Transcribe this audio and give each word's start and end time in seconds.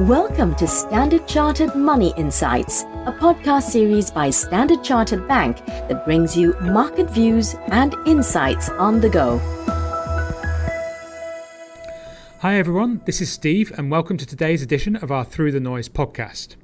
Welcome 0.00 0.54
to 0.56 0.66
Standard 0.66 1.26
Chartered 1.26 1.74
Money 1.74 2.12
Insights, 2.18 2.82
a 3.06 3.16
podcast 3.18 3.62
series 3.62 4.10
by 4.10 4.28
Standard 4.28 4.84
Chartered 4.84 5.26
Bank 5.26 5.64
that 5.64 6.04
brings 6.04 6.36
you 6.36 6.54
market 6.60 7.08
views 7.08 7.54
and 7.68 7.94
insights 8.04 8.68
on 8.68 9.00
the 9.00 9.08
go. 9.08 9.38
Hi 12.40 12.56
everyone, 12.56 13.00
this 13.06 13.22
is 13.22 13.32
Steve, 13.32 13.72
and 13.78 13.90
welcome 13.90 14.18
to 14.18 14.26
today's 14.26 14.60
edition 14.60 14.96
of 14.96 15.10
our 15.10 15.24
Through 15.24 15.52
the 15.52 15.60
Noise 15.60 15.88
podcast. 15.88 16.56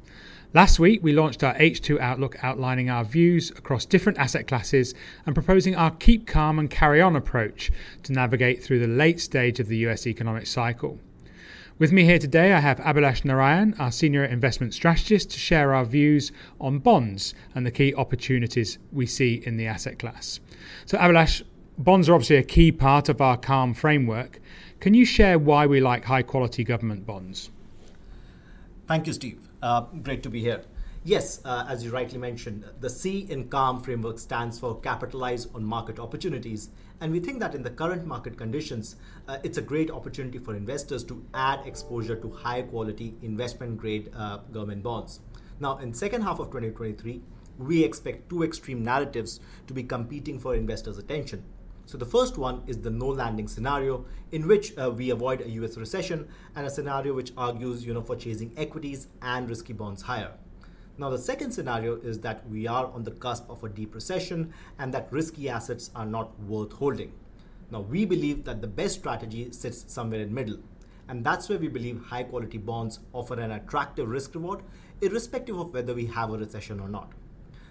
Last 0.52 0.78
week, 0.78 1.02
we 1.02 1.14
launched 1.14 1.42
our 1.42 1.54
H2 1.54 1.98
Outlook 2.00 2.36
outlining 2.44 2.90
our 2.90 3.02
views 3.02 3.50
across 3.52 3.86
different 3.86 4.18
asset 4.18 4.46
classes 4.46 4.94
and 5.24 5.34
proposing 5.34 5.74
our 5.74 5.92
keep 5.92 6.26
calm 6.26 6.58
and 6.58 6.68
carry 6.68 7.00
on 7.00 7.16
approach 7.16 7.72
to 8.02 8.12
navigate 8.12 8.62
through 8.62 8.80
the 8.80 8.86
late 8.86 9.20
stage 9.20 9.58
of 9.58 9.68
the 9.68 9.78
US 9.86 10.06
economic 10.06 10.46
cycle. 10.46 10.98
With 11.78 11.90
me 11.90 12.04
here 12.04 12.18
today, 12.18 12.52
I 12.52 12.60
have 12.60 12.78
Abhilash 12.78 13.24
Narayan, 13.24 13.74
our 13.78 13.90
senior 13.90 14.24
investment 14.24 14.74
strategist, 14.74 15.30
to 15.30 15.38
share 15.38 15.74
our 15.74 15.84
views 15.84 16.30
on 16.60 16.78
bonds 16.78 17.34
and 17.54 17.64
the 17.64 17.70
key 17.70 17.94
opportunities 17.94 18.78
we 18.92 19.06
see 19.06 19.42
in 19.46 19.56
the 19.56 19.66
asset 19.66 19.98
class. 19.98 20.38
So, 20.84 20.98
Abhilash, 20.98 21.42
bonds 21.78 22.08
are 22.08 22.14
obviously 22.14 22.36
a 22.36 22.42
key 22.42 22.72
part 22.72 23.08
of 23.08 23.20
our 23.20 23.38
calm 23.38 23.72
framework. 23.72 24.38
Can 24.80 24.92
you 24.92 25.06
share 25.06 25.38
why 25.38 25.66
we 25.66 25.80
like 25.80 26.04
high 26.04 26.22
quality 26.22 26.62
government 26.62 27.06
bonds? 27.06 27.50
Thank 28.86 29.06
you, 29.06 29.14
Steve. 29.14 29.48
Uh, 29.62 29.82
great 30.02 30.22
to 30.24 30.28
be 30.28 30.40
here. 30.40 30.62
Yes, 31.04 31.40
uh, 31.44 31.66
as 31.68 31.82
you 31.82 31.90
rightly 31.90 32.18
mentioned, 32.18 32.64
the 32.78 32.88
C 32.88 33.26
in 33.28 33.48
CALM 33.48 33.82
framework 33.82 34.20
stands 34.20 34.60
for 34.60 34.78
capitalize 34.78 35.48
on 35.52 35.64
market 35.64 35.98
opportunities. 35.98 36.70
And 37.00 37.10
we 37.10 37.18
think 37.18 37.40
that 37.40 37.56
in 37.56 37.64
the 37.64 37.70
current 37.70 38.06
market 38.06 38.38
conditions, 38.38 38.94
uh, 39.26 39.38
it's 39.42 39.58
a 39.58 39.62
great 39.62 39.90
opportunity 39.90 40.38
for 40.38 40.54
investors 40.54 41.02
to 41.04 41.26
add 41.34 41.66
exposure 41.66 42.14
to 42.14 42.30
high 42.30 42.62
quality 42.62 43.16
investment 43.20 43.78
grade 43.78 44.12
uh, 44.16 44.36
government 44.52 44.84
bonds. 44.84 45.18
Now, 45.58 45.78
in 45.78 45.92
second 45.92 46.22
half 46.22 46.38
of 46.38 46.46
2023, 46.46 47.20
we 47.58 47.82
expect 47.82 48.30
two 48.30 48.44
extreme 48.44 48.84
narratives 48.84 49.40
to 49.66 49.74
be 49.74 49.82
competing 49.82 50.38
for 50.38 50.54
investors' 50.54 50.98
attention. 50.98 51.42
So 51.84 51.98
the 51.98 52.06
first 52.06 52.38
one 52.38 52.62
is 52.68 52.78
the 52.78 52.90
no 52.90 53.08
landing 53.08 53.48
scenario, 53.48 54.04
in 54.30 54.46
which 54.46 54.78
uh, 54.78 54.92
we 54.92 55.10
avoid 55.10 55.40
a 55.40 55.50
U.S. 55.50 55.76
recession, 55.76 56.28
and 56.54 56.64
a 56.64 56.70
scenario 56.70 57.12
which 57.12 57.32
argues, 57.36 57.84
you 57.84 57.92
know, 57.92 58.02
for 58.02 58.14
chasing 58.14 58.52
equities 58.56 59.08
and 59.20 59.50
risky 59.50 59.72
bonds 59.72 60.02
higher. 60.02 60.34
Now, 60.98 61.08
the 61.08 61.18
second 61.18 61.52
scenario 61.52 61.96
is 61.96 62.20
that 62.20 62.48
we 62.48 62.66
are 62.66 62.86
on 62.86 63.04
the 63.04 63.10
cusp 63.12 63.48
of 63.48 63.64
a 63.64 63.68
deep 63.68 63.94
recession 63.94 64.52
and 64.78 64.92
that 64.92 65.10
risky 65.10 65.48
assets 65.48 65.90
are 65.94 66.04
not 66.04 66.38
worth 66.40 66.72
holding. 66.72 67.12
Now, 67.70 67.80
we 67.80 68.04
believe 68.04 68.44
that 68.44 68.60
the 68.60 68.66
best 68.66 68.98
strategy 68.98 69.50
sits 69.52 69.90
somewhere 69.90 70.20
in 70.20 70.34
middle. 70.34 70.58
And 71.08 71.24
that's 71.24 71.48
where 71.48 71.58
we 71.58 71.68
believe 71.68 72.04
high 72.06 72.24
quality 72.24 72.58
bonds 72.58 73.00
offer 73.12 73.40
an 73.40 73.50
attractive 73.50 74.08
risk 74.08 74.34
reward, 74.34 74.60
irrespective 75.00 75.58
of 75.58 75.72
whether 75.72 75.94
we 75.94 76.06
have 76.06 76.30
a 76.30 76.38
recession 76.38 76.78
or 76.78 76.88
not. 76.88 77.12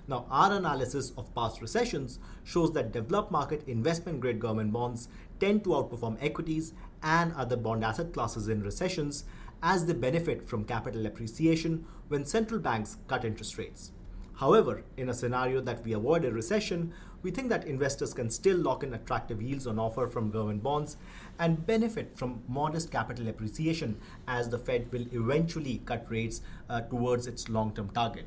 Now, 0.07 0.25
our 0.29 0.51
analysis 0.51 1.11
of 1.15 1.33
past 1.35 1.61
recessions 1.61 2.19
shows 2.43 2.73
that 2.73 2.91
developed 2.91 3.31
market 3.31 3.63
investment 3.67 4.19
grade 4.19 4.39
government 4.39 4.73
bonds 4.73 5.07
tend 5.39 5.63
to 5.63 5.69
outperform 5.69 6.17
equities 6.19 6.73
and 7.03 7.33
other 7.33 7.55
bond 7.55 7.83
asset 7.83 8.11
classes 8.13 8.47
in 8.47 8.61
recessions 8.63 9.23
as 9.63 9.85
they 9.85 9.93
benefit 9.93 10.47
from 10.47 10.65
capital 10.65 11.05
appreciation 11.05 11.85
when 12.07 12.25
central 12.25 12.59
banks 12.59 12.97
cut 13.07 13.23
interest 13.25 13.57
rates. 13.57 13.91
However, 14.35 14.83
in 14.97 15.09
a 15.09 15.13
scenario 15.13 15.61
that 15.61 15.83
we 15.83 15.93
avoid 15.93 16.25
a 16.25 16.31
recession, 16.31 16.93
we 17.21 17.29
think 17.29 17.49
that 17.49 17.65
investors 17.65 18.13
can 18.13 18.29
still 18.31 18.57
lock 18.57 18.83
in 18.83 18.93
attractive 18.93 19.39
yields 19.39 19.67
on 19.67 19.77
offer 19.77 20.07
from 20.07 20.31
government 20.31 20.63
bonds 20.63 20.97
and 21.37 21.65
benefit 21.67 22.17
from 22.17 22.41
modest 22.47 22.91
capital 22.91 23.27
appreciation 23.27 23.99
as 24.27 24.49
the 24.49 24.57
Fed 24.57 24.91
will 24.91 25.05
eventually 25.11 25.81
cut 25.85 26.05
rates 26.09 26.41
uh, 26.69 26.81
towards 26.81 27.27
its 27.27 27.49
long 27.49 27.73
term 27.73 27.89
target. 27.89 28.25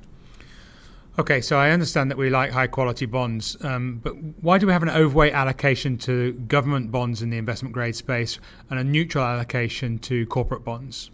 Okay, 1.17 1.41
so 1.41 1.57
I 1.57 1.70
understand 1.70 2.11
that 2.11 2.19
we 2.19 2.29
like 2.29 2.51
high 2.51 2.67
quality 2.67 3.07
bonds, 3.07 3.57
um, 3.64 4.01
but 4.03 4.14
why 4.41 4.58
do 4.58 4.67
we 4.67 4.73
have 4.73 4.83
an 4.83 4.91
overweight 4.91 5.33
allocation 5.33 5.97
to 5.98 6.33
government 6.33 6.91
bonds 6.91 7.23
in 7.23 7.31
the 7.31 7.39
investment 7.39 7.73
grade 7.73 7.95
space 7.95 8.41
and 8.69 8.81
a 8.81 8.85
neutral 8.85 9.25
allocation 9.25 9.98
to 10.01 10.27
corporate 10.27 10.64
bonds? 10.64 11.11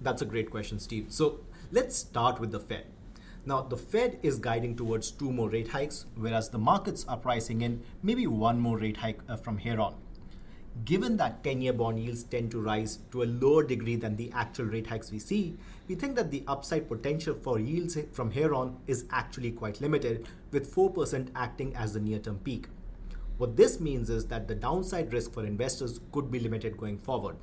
That's 0.00 0.22
a 0.22 0.26
great 0.26 0.50
question, 0.50 0.78
Steve. 0.78 1.06
So 1.08 1.40
let's 1.70 1.96
start 1.96 2.40
with 2.40 2.52
the 2.52 2.60
Fed. 2.60 2.86
Now, 3.46 3.62
the 3.62 3.76
Fed 3.76 4.18
is 4.22 4.38
guiding 4.38 4.76
towards 4.76 5.10
two 5.10 5.32
more 5.32 5.48
rate 5.48 5.68
hikes, 5.68 6.06
whereas 6.14 6.50
the 6.50 6.58
markets 6.58 7.04
are 7.08 7.16
pricing 7.16 7.62
in 7.62 7.82
maybe 8.02 8.26
one 8.26 8.60
more 8.60 8.78
rate 8.78 8.98
hike 8.98 9.20
uh, 9.28 9.36
from 9.36 9.58
here 9.58 9.80
on. 9.80 9.94
Given 10.84 11.16
that 11.16 11.42
10 11.42 11.62
year 11.62 11.72
bond 11.72 11.98
yields 11.98 12.22
tend 12.22 12.50
to 12.52 12.60
rise 12.60 13.00
to 13.12 13.22
a 13.22 13.24
lower 13.24 13.62
degree 13.62 13.96
than 13.96 14.16
the 14.16 14.30
actual 14.32 14.66
rate 14.66 14.86
hikes 14.86 15.10
we 15.10 15.18
see, 15.18 15.56
we 15.88 15.94
think 15.94 16.16
that 16.16 16.30
the 16.30 16.44
upside 16.46 16.88
potential 16.88 17.34
for 17.34 17.58
yields 17.58 17.98
from 18.12 18.30
here 18.30 18.54
on 18.54 18.78
is 18.86 19.04
actually 19.10 19.50
quite 19.50 19.80
limited, 19.80 20.28
with 20.52 20.74
4% 20.74 21.28
acting 21.34 21.74
as 21.74 21.92
the 21.92 22.00
near 22.00 22.18
term 22.18 22.38
peak. 22.38 22.68
What 23.36 23.56
this 23.56 23.80
means 23.80 24.10
is 24.10 24.26
that 24.26 24.48
the 24.48 24.54
downside 24.54 25.12
risk 25.12 25.32
for 25.32 25.44
investors 25.44 26.00
could 26.12 26.30
be 26.30 26.38
limited 26.38 26.76
going 26.76 26.98
forward. 26.98 27.36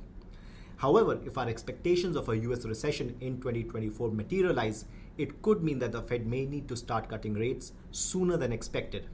However, 0.78 1.18
if 1.26 1.36
our 1.36 1.48
expectations 1.48 2.16
of 2.16 2.28
a 2.28 2.38
US 2.38 2.64
recession 2.64 3.16
in 3.20 3.40
2024 3.40 4.10
materialize, 4.10 4.84
it 5.16 5.42
could 5.42 5.62
mean 5.62 5.80
that 5.80 5.92
the 5.92 6.02
Fed 6.02 6.26
may 6.26 6.46
need 6.46 6.68
to 6.68 6.76
start 6.76 7.08
cutting 7.08 7.34
rates 7.34 7.72
sooner 7.90 8.36
than 8.36 8.52
expected. 8.52 9.08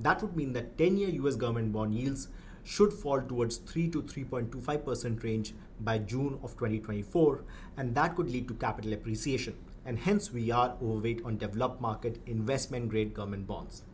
That 0.00 0.20
would 0.20 0.36
mean 0.36 0.52
that 0.54 0.76
10 0.76 0.96
year 0.98 1.08
US 1.26 1.36
government 1.36 1.72
bond 1.72 1.94
yields 1.94 2.28
should 2.64 2.92
fall 2.92 3.22
towards 3.22 3.58
3 3.58 3.88
to 3.90 4.02
3.25% 4.02 5.22
range 5.22 5.54
by 5.80 5.98
June 5.98 6.40
of 6.42 6.56
2024, 6.56 7.44
and 7.76 7.94
that 7.94 8.16
could 8.16 8.28
lead 8.28 8.48
to 8.48 8.54
capital 8.54 8.92
appreciation. 8.92 9.54
And 9.84 10.00
hence, 10.00 10.32
we 10.32 10.50
are 10.50 10.76
overweight 10.82 11.22
on 11.24 11.38
developed 11.38 11.80
market 11.80 12.18
investment 12.26 12.88
grade 12.88 13.14
government 13.14 13.46
bonds. 13.46 13.84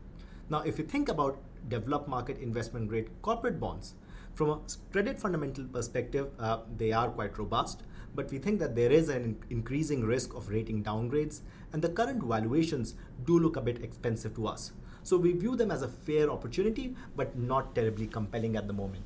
Now, 0.49 0.61
if 0.61 0.79
you 0.79 0.87
think 0.87 1.11
about 1.11 1.39
developed 1.69 2.09
market 2.09 2.39
investment 2.39 2.89
grade 2.89 3.11
corporate 3.21 3.61
bonds, 3.61 3.95
from 4.35 4.51
a 4.51 4.59
credit 4.93 5.19
fundamental 5.19 5.65
perspective, 5.65 6.29
uh, 6.39 6.59
they 6.77 6.93
are 6.93 7.09
quite 7.09 7.39
robust, 7.39 7.83
but 8.15 8.31
we 8.31 8.39
think 8.39 8.61
that 8.61 8.75
there 8.77 8.91
is 8.91 9.09
an 9.09 9.37
increasing 9.51 10.03
risk 10.03 10.35
of 10.35 10.49
rating 10.49 10.83
downgrades, 10.83 11.41
and 11.73 11.83
the 11.83 11.89
current 11.89 12.23
valuations 12.23 12.95
do 13.25 13.39
look 13.39 13.57
a 13.57 13.61
bit 13.61 13.83
expensive 13.83 14.35
to 14.35 14.47
us. 14.47 14.73
So 15.03 15.17
we 15.17 15.33
view 15.33 15.57
them 15.57 15.71
as 15.71 15.83
a 15.83 15.89
fair 15.89 16.31
opportunity, 16.31 16.95
but 17.17 17.37
not 17.37 17.75
terribly 17.75 18.07
compelling 18.07 18.57
at 18.57 18.67
the 18.67 18.73
moment. 18.73 19.05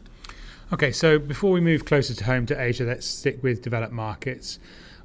Okay, 0.73 0.91
so 0.91 1.21
before 1.21 1.53
we 1.53 1.61
move 1.61 1.85
closer 1.85 2.13
to 2.13 2.25
home 2.25 2.45
to 2.47 2.61
Asia, 2.61 2.83
let's 2.83 3.07
stick 3.07 3.41
with 3.41 3.63
developed 3.63 3.93
markets. 3.93 4.59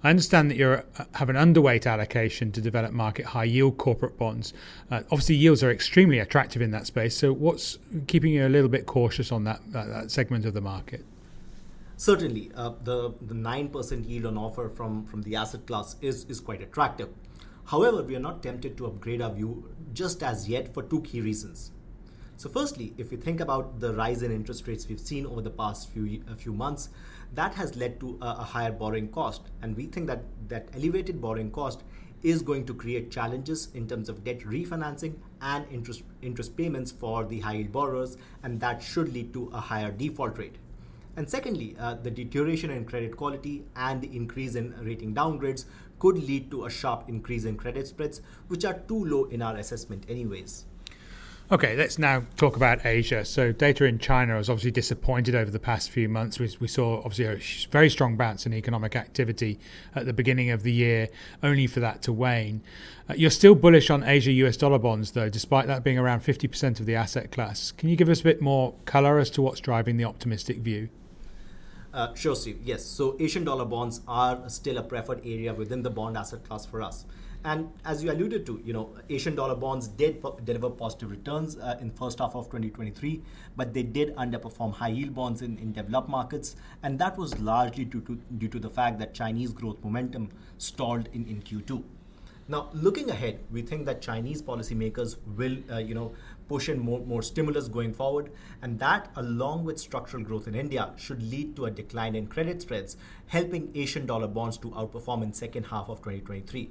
I 0.03 0.09
understand 0.09 0.49
that 0.49 0.57
you 0.57 0.67
uh, 0.67 0.81
have 1.13 1.29
an 1.29 1.35
underweight 1.35 1.85
allocation 1.85 2.51
to 2.53 2.61
developed 2.61 2.95
market 2.95 3.27
high 3.27 3.44
yield 3.44 3.77
corporate 3.77 4.17
bonds. 4.17 4.55
Uh, 4.89 5.03
obviously, 5.11 5.35
yields 5.35 5.63
are 5.63 5.69
extremely 5.69 6.17
attractive 6.17 6.63
in 6.63 6.72
that 6.72 6.88
space. 6.88 7.16
So, 7.16 7.31
what's 7.31 7.77
keeping 8.07 8.33
you 8.33 8.47
a 8.47 8.49
little 8.49 8.69
bit 8.69 8.88
cautious 8.88 9.31
on 9.31 9.44
that, 9.44 9.61
that, 9.72 9.88
that 9.89 10.09
segment 10.09 10.47
of 10.47 10.55
the 10.55 10.61
market? 10.61 11.05
Certainly, 11.95 12.49
uh, 12.55 12.72
the 12.83 13.13
the 13.22 13.35
nine 13.35 13.69
percent 13.69 14.05
yield 14.05 14.25
on 14.25 14.39
offer 14.39 14.67
from 14.67 15.05
from 15.05 15.22
the 15.22 15.35
asset 15.35 15.67
class 15.67 15.95
is 16.01 16.25
is 16.25 16.39
quite 16.39 16.63
attractive. 16.63 17.09
However, 17.66 18.01
we 18.01 18.16
are 18.16 18.19
not 18.19 18.41
tempted 18.41 18.78
to 18.78 18.88
upgrade 18.88 19.22
our 19.22 19.31
view 19.31 19.69
just 19.93 20.23
as 20.23 20.49
yet 20.49 20.73
for 20.73 20.81
two 20.81 21.01
key 21.01 21.22
reasons. 21.22 21.72
So, 22.37 22.49
firstly, 22.49 22.93
if 22.97 23.11
we 23.11 23.17
think 23.17 23.39
about 23.39 23.79
the 23.79 23.93
rise 23.93 24.23
in 24.23 24.31
interest 24.31 24.67
rates 24.67 24.87
we've 24.87 24.99
seen 24.99 25.25
over 25.25 25.41
the 25.41 25.51
past 25.51 25.89
few 25.89 26.23
a 26.27 26.35
few 26.35 26.53
months, 26.53 26.89
that 27.33 27.53
has 27.53 27.75
led 27.75 27.99
to 27.99 28.17
a, 28.21 28.25
a 28.25 28.43
higher 28.43 28.71
borrowing 28.71 29.09
cost, 29.09 29.43
and 29.61 29.77
we 29.77 29.85
think 29.85 30.07
that 30.07 30.23
that 30.47 30.69
elevated 30.73 31.21
borrowing 31.21 31.51
cost 31.51 31.83
is 32.23 32.41
going 32.41 32.65
to 32.65 32.73
create 32.73 33.11
challenges 33.11 33.69
in 33.73 33.87
terms 33.87 34.09
of 34.09 34.23
debt 34.23 34.39
refinancing 34.41 35.15
and 35.41 35.65
interest 35.71 36.03
interest 36.21 36.55
payments 36.57 36.91
for 36.91 37.25
the 37.25 37.39
high 37.39 37.53
yield 37.53 37.71
borrowers, 37.71 38.17
and 38.43 38.59
that 38.59 38.81
should 38.81 39.13
lead 39.13 39.33
to 39.33 39.49
a 39.53 39.59
higher 39.59 39.91
default 39.91 40.37
rate. 40.37 40.55
And 41.16 41.29
secondly, 41.29 41.75
uh, 41.77 41.95
the 41.95 42.09
deterioration 42.09 42.69
in 42.69 42.85
credit 42.85 43.17
quality 43.17 43.66
and 43.75 44.01
the 44.01 44.16
increase 44.16 44.55
in 44.55 44.73
rating 44.84 45.13
downgrades 45.13 45.66
could 45.99 46.17
lead 46.17 46.49
to 46.51 46.66
a 46.66 46.69
sharp 46.69 47.09
increase 47.09 47.43
in 47.43 47.57
credit 47.57 47.87
spreads, 47.87 48.22
which 48.47 48.66
are 48.66 48.79
too 48.87 49.05
low 49.05 49.25
in 49.25 49.41
our 49.41 49.57
assessment, 49.57 50.05
anyways. 50.07 50.66
Okay, 51.51 51.75
let's 51.75 51.99
now 51.99 52.23
talk 52.37 52.55
about 52.55 52.85
Asia. 52.85 53.25
So, 53.25 53.51
data 53.51 53.83
in 53.83 53.99
China 53.99 54.37
was 54.37 54.49
obviously 54.49 54.71
disappointed 54.71 55.35
over 55.35 55.51
the 55.51 55.59
past 55.59 55.89
few 55.89 56.07
months. 56.07 56.39
We, 56.39 56.49
we, 56.61 56.67
saw 56.69 56.99
obviously 57.03 57.25
a 57.25 57.69
very 57.69 57.89
strong 57.89 58.15
bounce 58.15 58.45
in 58.45 58.53
economic 58.53 58.95
activity 58.95 59.59
at 59.93 60.05
the 60.05 60.13
beginning 60.13 60.49
of 60.49 60.63
the 60.63 60.71
year, 60.71 61.09
only 61.43 61.67
for 61.67 61.81
that 61.81 62.01
to 62.03 62.13
wane. 62.13 62.61
Uh, 63.09 63.15
you're 63.15 63.29
still 63.29 63.53
bullish 63.53 63.89
on 63.89 64.01
Asia 64.01 64.31
US 64.31 64.55
dollar 64.55 64.79
bonds, 64.79 65.11
though, 65.11 65.27
despite 65.27 65.67
that 65.67 65.83
being 65.83 65.97
around 65.97 66.21
50% 66.21 66.79
of 66.79 66.85
the 66.85 66.95
asset 66.95 67.33
class. 67.33 67.73
Can 67.73 67.89
you 67.89 67.97
give 67.97 68.07
us 68.07 68.21
a 68.21 68.23
bit 68.23 68.41
more 68.41 68.73
colour 68.85 69.19
as 69.19 69.29
to 69.31 69.41
what's 69.41 69.59
driving 69.59 69.97
the 69.97 70.05
optimistic 70.05 70.59
view? 70.59 70.87
Uh, 71.93 72.14
sure, 72.16 72.35
Steve. 72.35 72.59
Yes. 72.64 72.85
So 72.85 73.17
Asian 73.20 73.43
dollar 73.43 73.66
bonds 73.66 74.02
are 74.08 74.49
still 74.49 74.78
a 74.78 74.84
preferred 74.84 75.20
area 75.26 75.53
within 75.53 75.84
the 75.84 75.90
bond 75.90 76.17
asset 76.17 76.43
class 76.46 76.66
for 76.66 76.82
us. 76.82 77.05
And 77.43 77.72
as 77.84 78.03
you 78.03 78.11
alluded 78.11 78.46
to, 78.46 78.61
you 78.64 78.72
know, 78.72 78.96
Asian 79.09 79.35
dollar 79.35 79.55
bonds 79.55 79.88
did 79.88 80.23
deliver 80.46 80.70
positive 80.70 81.09
returns 81.09 81.58
uh, 81.58 81.76
in 81.82 81.90
first 81.90 82.20
half 82.20 82.35
of 82.35 82.46
2023, 82.46 83.22
but 83.58 83.73
they 83.73 83.82
did 83.82 84.16
underperform 84.16 84.73
high 84.73 84.90
yield 84.90 85.16
bonds 85.16 85.41
in, 85.41 85.58
in 85.58 85.73
developed 85.73 86.08
markets, 86.08 86.55
and 86.84 86.99
that 86.99 87.17
was 87.17 87.40
largely 87.40 87.84
due 87.84 88.02
to 88.02 88.16
due 88.37 88.47
to 88.47 88.59
the 88.59 88.70
fact 88.70 88.99
that 88.99 89.16
Chinese 89.16 89.53
growth 89.53 89.84
momentum 89.84 90.29
stalled 90.59 91.09
in, 91.14 91.26
in 91.26 91.41
Q2. 91.41 91.84
Now, 92.51 92.67
looking 92.73 93.09
ahead, 93.09 93.39
we 93.49 93.61
think 93.61 93.85
that 93.85 94.01
Chinese 94.01 94.41
policymakers 94.41 95.15
will, 95.37 95.59
uh, 95.71 95.77
you 95.77 95.95
know, 95.95 96.13
push 96.49 96.67
in 96.67 96.79
more, 96.79 96.99
more 96.99 97.21
stimulus 97.21 97.69
going 97.69 97.93
forward, 97.93 98.29
and 98.61 98.77
that, 98.79 99.09
along 99.15 99.63
with 99.63 99.79
structural 99.79 100.21
growth 100.21 100.49
in 100.49 100.53
India, 100.53 100.91
should 100.97 101.23
lead 101.23 101.55
to 101.55 101.63
a 101.63 101.71
decline 101.71 102.13
in 102.13 102.27
credit 102.27 102.61
spreads, 102.61 102.97
helping 103.27 103.71
Asian 103.73 104.05
dollar 104.05 104.27
bonds 104.27 104.57
to 104.57 104.71
outperform 104.71 105.23
in 105.23 105.31
second 105.31 105.67
half 105.67 105.87
of 105.87 105.99
2023. 105.99 106.69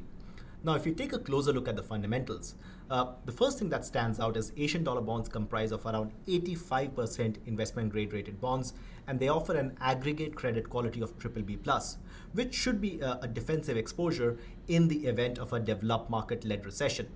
Now, 0.62 0.74
if 0.74 0.84
you 0.84 0.92
take 0.92 1.14
a 1.14 1.18
closer 1.18 1.50
look 1.50 1.66
at 1.66 1.76
the 1.76 1.82
fundamentals, 1.82 2.56
uh, 2.90 3.12
the 3.24 3.32
first 3.32 3.58
thing 3.58 3.70
that 3.70 3.86
stands 3.86 4.20
out 4.20 4.36
is 4.36 4.52
Asian 4.58 4.84
dollar 4.84 5.00
bonds 5.00 5.30
comprise 5.30 5.72
of 5.72 5.86
around 5.86 6.12
85% 6.28 7.36
investment 7.46 7.90
grade 7.90 8.12
rated 8.12 8.38
bonds, 8.38 8.74
and 9.06 9.18
they 9.18 9.28
offer 9.28 9.56
an 9.56 9.78
aggregate 9.80 10.34
credit 10.34 10.68
quality 10.68 11.00
of 11.00 11.18
triple 11.18 11.40
B 11.40 11.56
plus, 11.56 11.96
which 12.32 12.54
should 12.54 12.80
be 12.80 13.00
a, 13.00 13.18
a 13.22 13.28
defensive 13.28 13.76
exposure 13.76 14.38
in 14.68 14.88
the 14.88 15.06
event 15.06 15.38
of 15.38 15.52
a 15.52 15.60
developed 15.60 16.10
market 16.10 16.44
led 16.44 16.64
recession. 16.64 17.08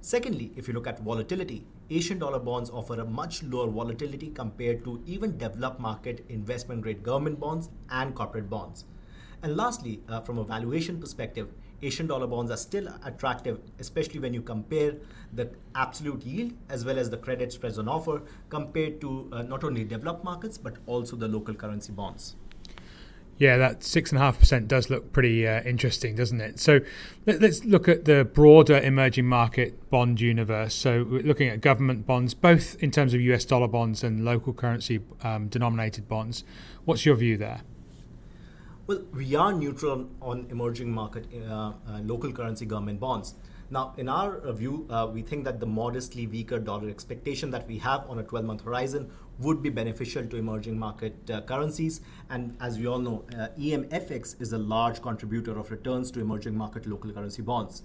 Secondly, 0.00 0.52
if 0.56 0.68
you 0.68 0.74
look 0.74 0.86
at 0.86 1.00
volatility, 1.00 1.64
Asian 1.90 2.18
dollar 2.18 2.38
bonds 2.38 2.70
offer 2.70 2.94
a 3.00 3.04
much 3.04 3.42
lower 3.42 3.68
volatility 3.68 4.28
compared 4.28 4.84
to 4.84 5.02
even 5.04 5.36
developed 5.36 5.80
market 5.80 6.24
investment 6.28 6.82
grade 6.82 7.02
government 7.02 7.40
bonds 7.40 7.70
and 7.90 8.14
corporate 8.14 8.48
bonds. 8.48 8.84
And 9.42 9.56
lastly, 9.56 10.00
uh, 10.08 10.20
from 10.20 10.38
a 10.38 10.44
valuation 10.44 11.00
perspective, 11.00 11.48
Asian 11.82 12.06
dollar 12.06 12.26
bonds 12.26 12.50
are 12.50 12.56
still 12.56 12.88
attractive, 13.04 13.60
especially 13.78 14.18
when 14.18 14.32
you 14.32 14.42
compare 14.42 14.94
the 15.32 15.50
absolute 15.74 16.24
yield 16.24 16.52
as 16.68 16.84
well 16.84 16.98
as 16.98 17.10
the 17.10 17.18
credit 17.18 17.52
spreads 17.52 17.78
on 17.78 17.88
offer 17.88 18.22
compared 18.48 19.00
to 19.00 19.28
uh, 19.32 19.42
not 19.42 19.62
only 19.62 19.84
developed 19.84 20.24
markets 20.24 20.56
but 20.56 20.76
also 20.86 21.16
the 21.16 21.28
local 21.28 21.54
currency 21.54 21.92
bonds. 21.92 22.36
Yeah, 23.38 23.58
that 23.58 23.82
six 23.84 24.12
and 24.12 24.18
a 24.18 24.22
half 24.22 24.38
percent 24.38 24.66
does 24.66 24.88
look 24.88 25.12
pretty 25.12 25.46
uh, 25.46 25.62
interesting, 25.62 26.16
doesn't 26.16 26.40
it? 26.40 26.58
So 26.58 26.80
let, 27.26 27.42
us 27.42 27.64
look 27.64 27.86
at 27.86 28.06
the 28.06 28.24
broader 28.24 28.78
emerging 28.78 29.26
market 29.26 29.90
bond 29.90 30.20
universe. 30.20 30.74
So 30.74 31.06
looking 31.08 31.48
at 31.48 31.60
government 31.60 32.06
bonds, 32.06 32.32
both 32.32 32.82
in 32.82 32.90
terms 32.90 33.12
of 33.12 33.20
US 33.20 33.44
dollar 33.44 33.68
bonds 33.68 34.02
and 34.02 34.24
local 34.24 34.54
currency 34.54 35.00
um, 35.22 35.48
denominated 35.48 36.08
bonds. 36.08 36.44
What's 36.86 37.04
your 37.04 37.16
view 37.16 37.36
there? 37.36 37.60
Well, 38.86 39.02
we 39.12 39.34
are 39.34 39.52
neutral 39.52 40.08
on 40.22 40.46
emerging 40.48 40.92
market 40.92 41.26
uh, 41.34 41.52
uh, 41.52 41.72
local 42.04 42.30
currency 42.32 42.66
government 42.66 43.00
bonds. 43.00 43.34
Now, 43.68 43.92
in 43.96 44.08
our 44.08 44.52
view, 44.52 44.86
uh, 44.88 45.08
we 45.12 45.22
think 45.22 45.44
that 45.44 45.58
the 45.58 45.66
modestly 45.66 46.28
weaker 46.28 46.60
dollar 46.60 46.88
expectation 46.88 47.50
that 47.50 47.66
we 47.66 47.78
have 47.78 48.08
on 48.08 48.20
a 48.20 48.22
12 48.22 48.44
month 48.44 48.62
horizon 48.62 49.10
would 49.40 49.60
be 49.60 49.70
beneficial 49.70 50.24
to 50.26 50.36
emerging 50.36 50.78
market 50.78 51.28
uh, 51.28 51.40
currencies. 51.40 52.00
And 52.30 52.56
as 52.60 52.78
we 52.78 52.86
all 52.86 53.00
know, 53.00 53.24
uh, 53.32 53.48
EMFX 53.58 54.40
is 54.40 54.52
a 54.52 54.58
large 54.58 55.02
contributor 55.02 55.58
of 55.58 55.72
returns 55.72 56.12
to 56.12 56.20
emerging 56.20 56.56
market 56.56 56.86
local 56.86 57.10
currency 57.10 57.42
bonds. 57.42 57.82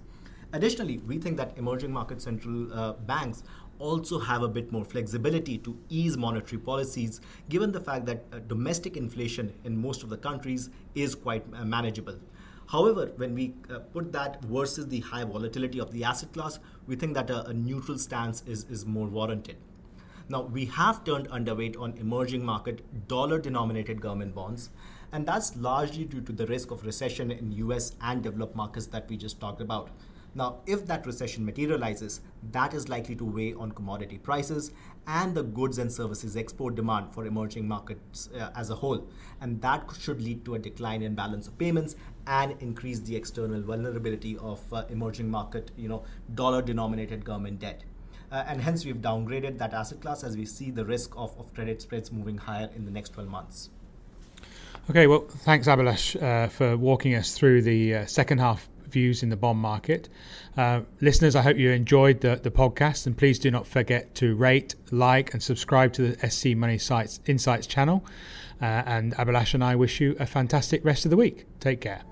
Additionally, 0.54 1.00
we 1.00 1.18
think 1.18 1.38
that 1.38 1.58
emerging 1.58 1.92
market 1.92 2.22
central 2.22 2.72
uh, 2.72 2.94
banks 2.94 3.42
also 3.82 4.20
have 4.20 4.44
a 4.44 4.48
bit 4.48 4.72
more 4.72 4.86
flexibility 4.86 5.58
to 5.58 5.78
ease 5.90 6.18
monetary 6.18 6.62
policies, 6.62 7.20
given 7.50 7.72
the 7.72 7.80
fact 7.80 8.06
that 8.06 8.24
uh, 8.32 8.40
domestic 8.48 8.96
inflation 8.96 9.54
in 9.64 9.82
most 9.82 10.04
of 10.04 10.10
the 10.10 10.18
countries 10.18 10.70
is 10.96 11.16
quite 11.16 11.44
uh, 11.54 11.66
manageable. 11.66 12.20
However, 12.68 13.12
when 13.18 13.34
we 13.34 13.54
uh, 13.70 13.80
put 13.80 14.14
that 14.14 14.42
versus 14.46 14.88
the 14.88 15.02
high 15.02 15.26
volatility 15.26 15.80
of 15.80 15.92
the 15.92 16.04
asset 16.06 16.32
class, 16.32 16.60
we 16.88 16.96
think 16.96 17.16
that 17.16 17.30
a, 17.30 17.48
a 17.48 17.54
neutral 17.54 17.98
stance 17.98 18.44
is, 18.48 18.66
is 18.70 18.86
more 18.86 19.08
warranted. 19.08 19.58
Now, 20.30 20.44
we 20.44 20.66
have 20.66 21.04
turned 21.04 21.28
underweight 21.30 21.78
on 21.78 21.98
emerging 21.98 22.46
market 22.46 23.08
dollar 23.10 23.40
denominated 23.40 24.00
government 24.00 24.34
bonds, 24.34 24.70
and 25.12 25.26
that's 25.26 25.58
largely 25.58 26.06
due 26.06 26.22
to 26.22 26.32
the 26.32 26.48
risk 26.48 26.72
of 26.72 26.86
recession 26.86 27.32
in 27.32 27.52
US 27.64 27.94
and 28.02 28.24
developed 28.24 28.56
markets 28.56 28.86
that 28.88 29.10
we 29.10 29.18
just 29.18 29.42
talked 29.42 29.60
about. 29.60 29.90
Now, 30.34 30.60
if 30.66 30.86
that 30.88 31.06
recession 31.06 31.46
materializes, 31.46 32.22
that 32.52 32.74
is 32.74 32.88
likely 32.88 33.16
to 33.16 33.26
weigh 33.26 33.54
on 33.54 33.74
commodity 33.74 34.18
prices 34.18 34.72
and 35.06 35.36
the 35.36 35.44
goods 35.44 35.78
and 35.78 35.92
services 35.92 36.38
export 36.38 36.76
demand 36.76 37.14
for 37.14 37.26
emerging 37.26 37.68
markets 37.68 38.30
uh, 38.34 38.50
as 38.56 38.70
a 38.70 38.76
whole. 38.76 39.08
And 39.42 39.62
that 39.62 39.90
should 40.00 40.22
lead 40.22 40.46
to 40.46 40.56
a 40.56 40.60
decline 40.60 41.02
in 41.02 41.16
balance 41.16 41.48
of 41.48 41.58
payments 41.58 41.96
and 42.28 42.56
increase 42.62 43.02
the 43.02 43.16
external 43.16 43.62
vulnerability 43.62 44.38
of 44.38 44.62
uh, 44.74 44.86
emerging 44.90 45.30
market, 45.30 45.72
you 45.76 45.90
know, 45.90 46.04
dollar 46.34 46.62
denominated 46.62 47.26
government 47.26 47.60
debt. 47.60 47.84
Uh, 48.32 48.46
and 48.48 48.62
hence 48.62 48.86
we've 48.86 49.02
downgraded 49.02 49.58
that 49.58 49.74
asset 49.74 50.00
class 50.00 50.24
as 50.24 50.38
we 50.38 50.46
see 50.46 50.72
the 50.72 50.86
risk 50.86 51.14
of, 51.18 51.38
of 51.38 51.54
credit 51.54 51.82
spreads 51.82 52.12
moving 52.12 52.38
higher 52.38 52.70
in 52.74 52.86
the 52.86 52.92
next 52.92 53.10
12 53.10 53.30
months. 53.30 53.70
Okay, 54.90 55.08
well, 55.08 55.26
thanks, 55.28 55.68
Abhilash, 55.68 56.22
uh, 56.22 56.48
for 56.48 56.78
walking 56.78 57.14
us 57.14 57.34
through 57.34 57.62
the 57.62 57.96
uh, 57.96 58.06
second 58.06 58.40
half 58.40 58.68
views 58.92 59.24
in 59.24 59.30
the 59.30 59.36
bond 59.36 59.60
market. 59.60 60.10
Uh, 60.58 60.82
listeners, 61.00 61.36
I 61.36 61.42
hope 61.42 61.58
you 61.58 61.72
enjoyed 61.72 62.22
the, 62.22 62.40
the 62.42 62.52
podcast, 62.52 63.08
and 63.08 63.18
please 63.18 63.40
do 63.40 63.50
not 63.50 63.66
forget 63.66 64.14
to 64.16 64.36
rate, 64.36 64.76
like, 64.92 65.34
and 65.34 65.42
subscribe 65.42 65.94
to 65.94 66.12
the 66.12 66.30
SC 66.30 66.56
Money 66.56 66.78
Sites 66.78 67.20
Insights 67.26 67.68
channel. 67.68 68.06
Uh, 68.62 68.84
and 68.86 69.16
Abhilash 69.16 69.54
and 69.54 69.64
I 69.64 69.76
wish 69.76 70.00
you 70.00 70.16
a 70.20 70.26
fantastic 70.26 70.86
rest 70.86 71.06
of 71.06 71.12
the 71.12 71.18
week. 71.18 71.46
Take 71.60 71.82
care. 71.82 72.04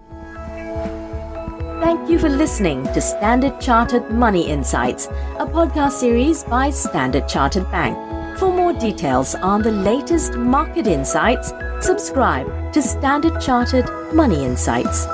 Thank 1.79 2.09
you 2.09 2.19
for 2.19 2.29
listening 2.29 2.83
to 2.85 2.99
Standard 3.01 3.61
Chartered 3.61 4.11
Money 4.11 4.49
Insights, 4.49 5.05
a 5.37 5.45
podcast 5.45 5.93
series 5.93 6.43
by 6.43 6.71
Standard 6.71 7.27
Chartered 7.27 7.69
Bank. 7.71 7.97
For 8.37 8.51
more 8.51 8.73
details 8.73 9.35
on 9.35 9.61
the 9.61 9.71
latest 9.71 10.33
market 10.35 10.87
insights, 10.87 11.53
subscribe 11.81 12.73
to 12.73 12.81
Standard 12.81 13.39
Chartered 13.41 13.89
Money 14.13 14.43
Insights. 14.43 15.05